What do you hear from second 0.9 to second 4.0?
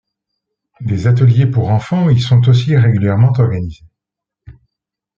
ateliers pour enfants y sont aussi régulièrement organisés.